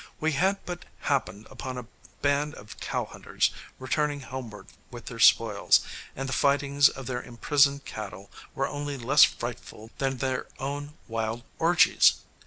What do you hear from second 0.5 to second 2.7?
but happened upon a band